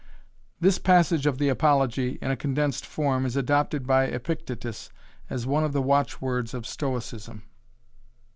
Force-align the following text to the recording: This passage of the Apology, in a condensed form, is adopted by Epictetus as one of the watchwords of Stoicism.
This 0.59 0.79
passage 0.79 1.27
of 1.27 1.37
the 1.37 1.47
Apology, 1.49 2.17
in 2.23 2.31
a 2.31 2.35
condensed 2.35 2.87
form, 2.87 3.23
is 3.23 3.35
adopted 3.35 3.85
by 3.85 4.05
Epictetus 4.05 4.89
as 5.29 5.45
one 5.45 5.63
of 5.63 5.73
the 5.73 5.79
watchwords 5.83 6.55
of 6.55 6.65
Stoicism. 6.65 7.43